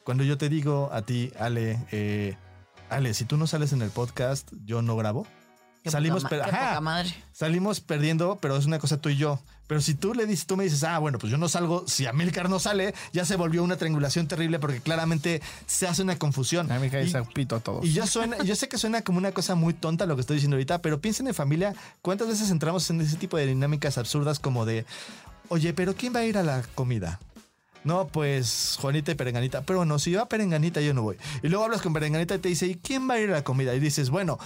[0.04, 2.36] cuando yo te digo a ti, Ale, eh,
[2.90, 5.26] Ale, si tú no sales en el podcast, yo no grabo.
[5.82, 6.68] Qué Salimos, poca, ma- per- qué ajá.
[6.70, 7.14] poca madre.
[7.32, 9.40] Salimos perdiendo, pero es una cosa tú y yo.
[9.66, 12.06] Pero si tú le dices, tú me dices, ah, bueno, pues yo no salgo, si
[12.06, 16.70] Amilcar no sale, ya se volvió una triangulación terrible porque claramente se hace una confusión.
[16.70, 17.84] A mí me cae Y- ese pito a todos.
[17.84, 20.36] y yo, suena, yo sé que suena como una cosa muy tonta lo que estoy
[20.36, 24.38] diciendo ahorita, pero piensen en familia, ¿cuántas veces entramos en ese tipo de dinámicas absurdas
[24.38, 24.84] como de,
[25.48, 27.18] oye, pero ¿quién va a ir a la comida?
[27.84, 29.62] No, pues Juanita y Perenganita.
[29.62, 31.16] Pero bueno, si va Perenganita, yo no voy.
[31.42, 33.42] Y luego hablas con Perenganita y te dice, ¿y quién va a ir a la
[33.44, 33.74] comida?
[33.74, 34.38] Y dices, bueno,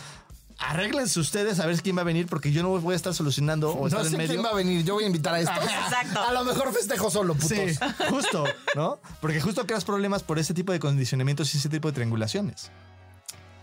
[0.59, 3.71] arréglense ustedes a ver quién va a venir porque yo no voy a estar solucionando
[3.73, 4.29] o no estar sé en medio.
[4.35, 5.57] quién va a venir, yo voy a invitar a estos.
[5.65, 6.21] Exacto.
[6.23, 7.49] A lo mejor festejo solo, putos.
[7.49, 7.77] Sí,
[8.11, 8.99] justo, ¿no?
[9.21, 12.71] Porque justo creas problemas por ese tipo de condicionamientos y ese tipo de triangulaciones.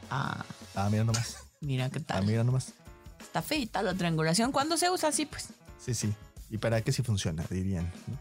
[0.10, 0.44] Ah,
[0.76, 1.38] Ah, mira nomás.
[1.62, 2.26] mira qué Ah, tal.
[2.26, 2.74] mira nomás.
[3.22, 4.52] Está feita la triangulación.
[4.52, 5.26] ¿Cuándo se usa así?
[5.26, 5.48] Pues.
[5.84, 6.14] Sí, sí.
[6.50, 7.44] ¿Y para qué si funciona?
[7.50, 7.92] Dirían.
[8.08, 8.18] ¿no?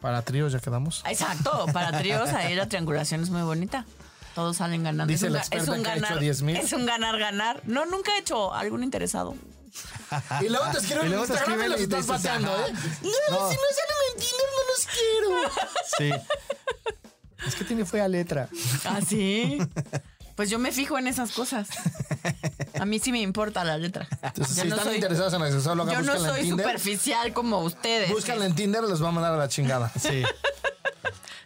[0.00, 1.02] Para tríos ya quedamos.
[1.08, 1.66] Exacto.
[1.72, 3.86] Para tríos ahí la triangulación es muy bonita.
[4.36, 5.10] Todos salen ganando.
[5.10, 6.20] Dice es un, la experta es un que ha hecho ganar.
[6.20, 6.56] 10,000.
[6.58, 7.62] Es un ganar ganar.
[7.64, 9.34] No, nunca he hecho algún interesado.
[10.40, 12.50] Y luego te escriben Y en luego te Instagram y los estás pateando.
[12.50, 12.72] ¿eh?
[12.72, 15.28] No, si no salen en Tinder no los quiero.
[15.98, 16.10] Sí.
[17.46, 18.48] Es que tiene fue a letra.
[18.84, 19.58] ¿Ah, sí?
[20.34, 21.68] Pues yo me fijo en esas cosas.
[22.78, 24.06] A mí sí me importa la letra.
[24.22, 26.66] Entonces, Yo si no están soy- interesados en la sexóloga, Yo no soy Tinder.
[26.66, 28.10] superficial como ustedes.
[28.10, 29.90] Búscanla en Tinder, les va a mandar a la chingada.
[29.98, 30.22] Sí.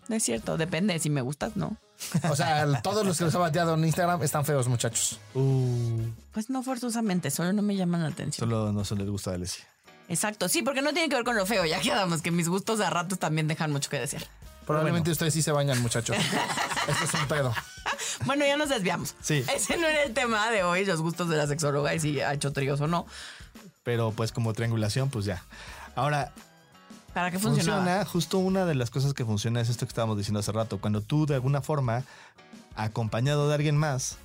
[0.09, 0.99] No es cierto, depende.
[0.99, 1.77] Si me gustas, no.
[2.31, 5.19] O sea, el- todos los que les ha bateado en Instagram están feos, muchachos.
[5.35, 8.49] Uh, Pues no forzosamente, solo no me llaman la atención.
[8.49, 9.65] solo no se les gusta a Alessia.
[10.09, 11.65] Exacto, sí, porque no tiene que ver con lo feo.
[11.65, 14.27] Ya quedamos que mis gustos a ratos también dejan mucho que decir.
[14.67, 16.17] Probablemente ustedes sí se bañan, muchachos.
[16.89, 17.53] Eso es un pedo.
[18.27, 19.15] Bueno, ya nos desviamos.
[19.23, 19.45] Sí.
[19.55, 22.35] Ese no era el tema de hoy, los gustos de la sexóloga y si ha
[22.35, 23.07] hecho tríos o no.
[23.83, 25.43] Pero pues como triangulación, pues ya.
[25.95, 26.33] Ahora,
[27.15, 27.83] ¿Para qué funcionaba?
[27.83, 30.81] funciona, justo una de las cosas que funciona es esto que estábamos diciendo hace rato.
[30.81, 32.05] Cuando tú de alguna forma,
[32.77, 34.19] acompañado de alguien más,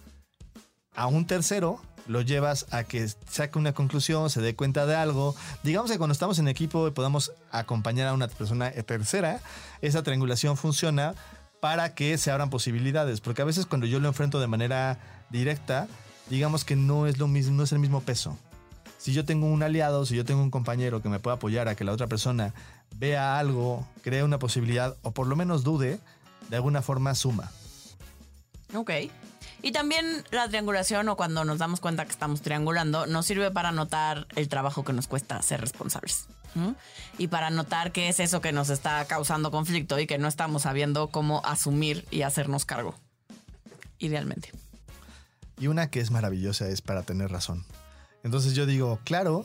[0.95, 5.35] a un tercero, lo llevas a que saque una conclusión, se dé cuenta de algo.
[5.63, 9.41] Digamos que cuando estamos en equipo y podamos acompañar a una persona tercera,
[9.81, 11.15] esa triangulación funciona
[11.59, 13.21] para que se abran posibilidades.
[13.21, 15.87] Porque a veces cuando yo lo enfrento de manera directa,
[16.29, 18.37] digamos que no es lo mismo, no es el mismo peso.
[18.97, 21.75] Si yo tengo un aliado, si yo tengo un compañero que me pueda apoyar a
[21.75, 22.53] que la otra persona
[22.97, 25.99] vea algo, cree una posibilidad o por lo menos dude,
[26.49, 27.51] de alguna forma suma.
[28.73, 28.91] Ok.
[29.61, 33.71] Y también la triangulación o cuando nos damos cuenta que estamos triangulando nos sirve para
[33.71, 36.27] notar el trabajo que nos cuesta ser responsables.
[37.17, 40.61] Y para notar qué es eso que nos está causando conflicto y que no estamos
[40.61, 42.95] sabiendo cómo asumir y hacernos cargo.
[43.99, 44.51] Idealmente.
[45.59, 47.65] Y una que es maravillosa es para tener razón.
[48.23, 49.43] Entonces yo digo, claro,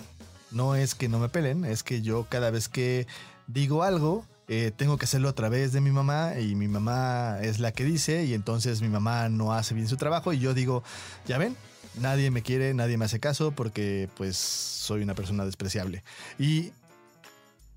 [0.50, 3.06] no es que no me pelen, es que yo cada vez que
[3.52, 7.60] digo algo, eh, tengo que hacerlo a través de mi mamá y mi mamá es
[7.60, 10.82] la que dice y entonces mi mamá no hace bien su trabajo y yo digo,
[11.26, 11.56] ya ven,
[12.00, 16.02] nadie me quiere, nadie me hace caso porque pues soy una persona despreciable.
[16.38, 16.72] Y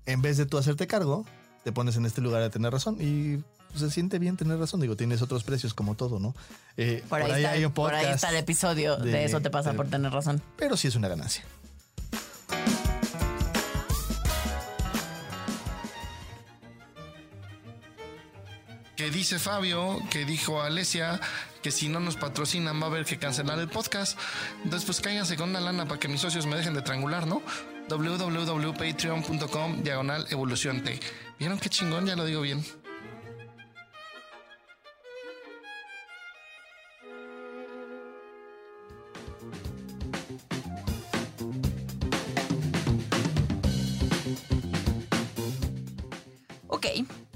[0.06, 1.24] en vez de tú hacerte cargo,
[1.62, 3.36] te pones en este lugar de tener razón y
[3.70, 4.80] pues, se siente bien tener razón.
[4.80, 6.34] Digo, tienes otros precios como todo, ¿no?
[6.76, 9.40] Eh, Por, ahí, está, hay un por ahí podcast, está el episodio de, de- eso
[9.40, 10.42] te pasa de- por tener razón.
[10.56, 11.44] pero sí es una ganancia.
[19.04, 21.20] Que dice Fabio, que dijo Alesia,
[21.62, 24.18] que si no nos patrocinan va a haber que cancelar el podcast.
[24.64, 27.42] Entonces, pues cáiganse con una lana para que mis socios me dejen de triangular, ¿no?
[27.90, 30.98] www.patreon.com diagonal evolución T.
[31.38, 32.06] ¿Vieron qué chingón?
[32.06, 32.64] Ya lo digo bien.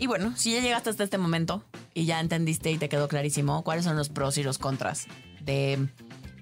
[0.08, 1.62] Bueno, si ya llegaste hasta este momento
[1.94, 5.06] y ya entendiste y te quedó clarísimo cuáles son los pros y los contras
[5.40, 5.88] de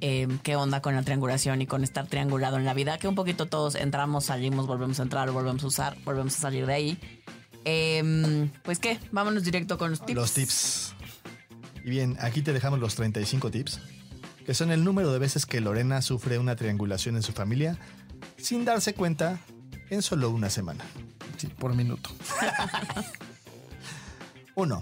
[0.01, 3.15] eh, qué onda con la triangulación y con estar triangulado en la vida, que un
[3.15, 6.99] poquito todos entramos, salimos, volvemos a entrar, volvemos a usar, volvemos a salir de ahí.
[7.65, 10.15] Em, pues qué, vámonos directo con los tips.
[10.15, 10.95] Los tips.
[11.85, 13.81] Y bien, aquí te dejamos los 35 tips,
[14.45, 17.79] que son el número de veces que Lorena sufre una triangulación en su familia
[18.37, 19.41] sin darse cuenta
[19.91, 20.85] en solo una semana.
[21.39, 22.11] Sí, por minuto.
[24.57, 24.81] 1.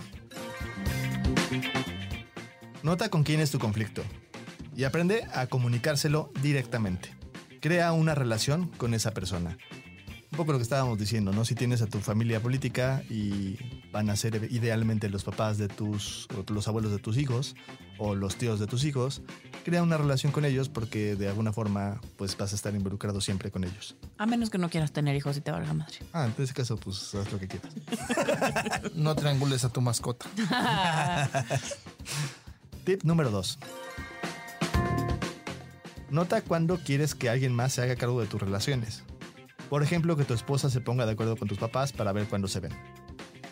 [2.84, 4.02] Nota con quién es tu conflicto
[4.76, 7.10] y aprende a comunicárselo directamente.
[7.60, 9.58] Crea una relación con esa persona.
[10.30, 11.44] Un poco lo que estábamos diciendo, ¿no?
[11.44, 13.56] Si tienes a tu familia política y
[13.90, 17.56] van a ser idealmente los papás de tus, o los abuelos de tus hijos,
[17.98, 19.22] o los tíos de tus hijos,
[19.64, 23.50] crea una relación con ellos porque de alguna forma pues vas a estar involucrado siempre
[23.50, 23.96] con ellos.
[24.18, 25.96] A menos que no quieras tener hijos y te valga madre.
[26.12, 27.74] Ah, en ese caso pues haz lo que quieras.
[28.94, 30.27] No triangules a tu mascota.
[32.85, 33.59] Tip número 2.
[36.11, 39.03] Nota cuando quieres que alguien más se haga cargo de tus relaciones.
[39.68, 42.46] Por ejemplo, que tu esposa se ponga de acuerdo con tus papás para ver cuándo
[42.46, 42.72] se ven.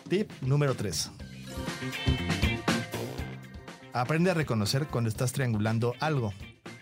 [0.07, 1.11] Tip número 3.
[3.93, 6.33] Aprende a reconocer cuando estás triangulando algo.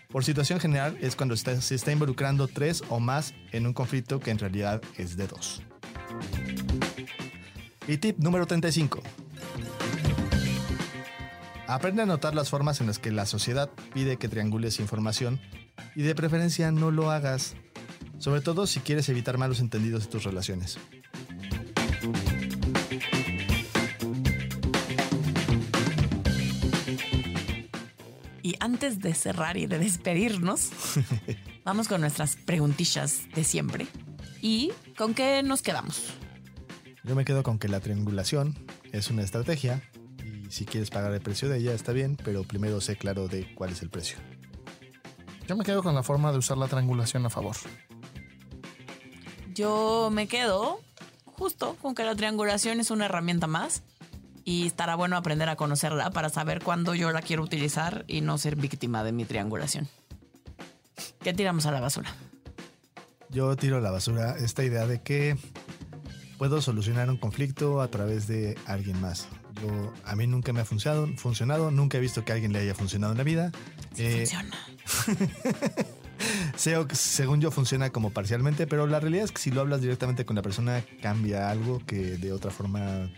[0.08, 4.30] Por situación general es cuando se está involucrando tres o más en un conflicto que
[4.30, 5.62] en realidad es de dos.
[7.86, 9.02] Y tip número 35.
[11.66, 15.38] Aprende a notar las formas en las que la sociedad pide que triangules información
[15.94, 17.56] y de preferencia no lo hagas,
[18.18, 20.78] sobre todo si quieres evitar malos entendidos en tus relaciones.
[28.62, 30.70] Antes de cerrar y de despedirnos,
[31.64, 33.88] vamos con nuestras preguntillas de siempre.
[34.40, 36.04] ¿Y con qué nos quedamos?
[37.02, 38.54] Yo me quedo con que la triangulación
[38.92, 39.82] es una estrategia
[40.24, 43.52] y si quieres pagar el precio de ella está bien, pero primero sé claro de
[43.56, 44.18] cuál es el precio.
[45.48, 47.56] Yo me quedo con la forma de usar la triangulación a favor.
[49.54, 50.80] Yo me quedo
[51.24, 53.82] justo con que la triangulación es una herramienta más
[54.44, 58.38] y estará bueno aprender a conocerla para saber cuándo yo la quiero utilizar y no
[58.38, 59.88] ser víctima de mi triangulación.
[61.20, 62.14] ¿Qué tiramos a la basura?
[63.30, 65.36] Yo tiro a la basura esta idea de que
[66.38, 69.28] puedo solucionar un conflicto a través de alguien más.
[69.62, 72.58] Yo, a mí nunca me ha funcionado, funcionado, nunca he visto que a alguien le
[72.58, 73.52] haya funcionado en la vida.
[73.96, 74.56] Eh, Funciona.
[76.92, 80.36] Según yo funciona como parcialmente, pero la realidad es que si lo hablas directamente con
[80.36, 83.10] la persona cambia algo que de otra forma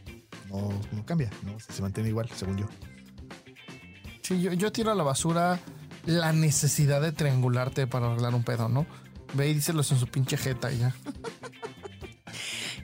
[0.62, 1.56] no, no cambia, ¿no?
[1.60, 2.66] Se mantiene igual, según yo.
[4.22, 5.60] Sí, yo, yo tiro a la basura
[6.06, 8.86] la necesidad de triangularte para arreglar un pedo, ¿no?
[9.34, 10.94] Ve y díselos en su pinche jeta y ya.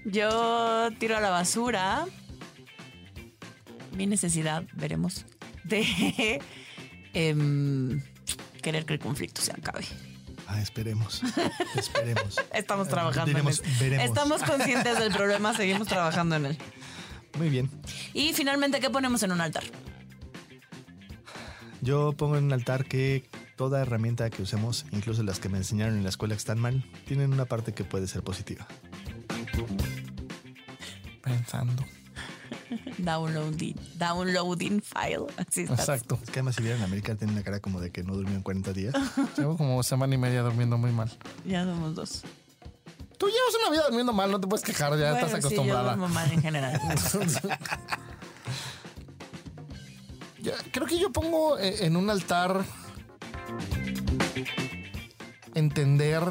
[0.04, 2.06] Yo tiro a la basura
[3.92, 5.26] mi necesidad, veremos,
[5.64, 6.40] de
[7.12, 8.00] em,
[8.62, 9.84] querer que el conflicto se acabe.
[10.46, 11.22] Ah, esperemos.
[11.76, 12.40] esperemos.
[12.54, 13.76] Estamos Eh, trabajando diremos, en él.
[13.80, 14.04] veremos.
[14.06, 16.58] Estamos conscientes del problema, seguimos trabajando en él.
[17.38, 17.70] Muy bien.
[18.12, 19.64] Y finalmente, ¿qué ponemos en un altar?
[21.82, 25.96] Yo pongo en un altar que toda herramienta que usemos, incluso las que me enseñaron
[25.96, 28.66] en la escuela que están mal, tienen una parte que puede ser positiva.
[31.22, 31.84] Pensando.
[32.98, 35.26] Downloading, downloading file.
[35.36, 35.62] Así.
[35.62, 36.18] Exacto.
[36.22, 38.36] Es que además si vieron a América tiene una cara como de que no durmió
[38.36, 38.94] en 40 días.
[39.36, 41.10] Llevo como semana y media durmiendo muy mal.
[41.44, 42.22] Ya somos dos.
[43.20, 45.60] Tú llevas una vida durmiendo mal, no te puedes quejar, ya Bueno, estás sí, yo
[45.62, 45.94] acostumbrada.
[45.94, 46.80] mal en general.
[50.72, 52.64] Creo que yo pongo eh, en un altar
[55.54, 56.22] entender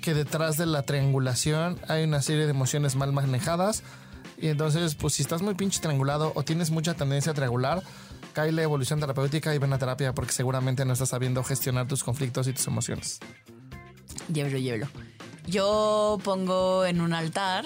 [0.00, 3.82] que detrás de la triangulación hay una serie de emociones mal manejadas
[4.38, 7.82] y entonces pues si estás muy pinche triangulado o tienes mucha tendencia a triangular
[8.32, 12.02] cae la evolución terapéutica y ven a terapia porque seguramente no estás sabiendo gestionar tus
[12.02, 13.18] conflictos y tus emociones.
[14.32, 14.88] llévelo, llévelo.
[15.48, 17.64] Yo pongo en un altar.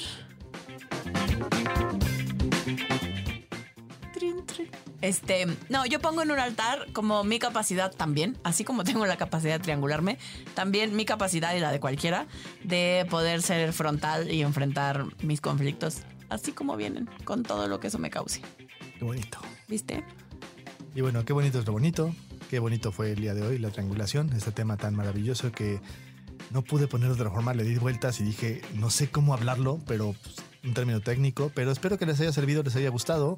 [5.00, 9.16] Este, no, yo pongo en un altar como mi capacidad también, así como tengo la
[9.16, 10.16] capacidad de triangularme,
[10.54, 12.28] también mi capacidad y la de cualquiera
[12.62, 17.88] de poder ser frontal y enfrentar mis conflictos, así como vienen, con todo lo que
[17.88, 18.42] eso me cause.
[18.96, 19.38] Qué bonito.
[19.66, 20.04] ¿Viste?
[20.94, 22.14] Y bueno, qué bonito es lo bonito.
[22.48, 25.80] Qué bonito fue el día de hoy, la triangulación, este tema tan maravilloso que
[26.52, 29.80] no pude poner de otra forma, le di vueltas y dije, no sé cómo hablarlo,
[29.86, 33.36] pero pues, un término técnico, pero espero que les haya servido, les haya gustado.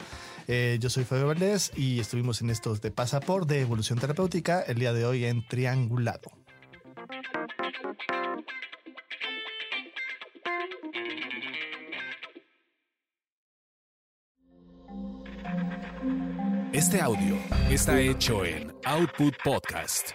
[0.48, 4.79] Eh, yo soy Fabio Valdés y estuvimos en estos de Pasaporte de Evolución Terapéutica el
[4.79, 6.31] día de hoy en Triangulado.
[16.72, 17.37] Este audio
[17.70, 20.11] está hecho en Output Podcast.